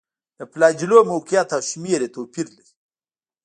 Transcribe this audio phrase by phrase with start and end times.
[0.37, 2.71] د فلاجیلونو موقعیت او شمېر یې توپیر لري.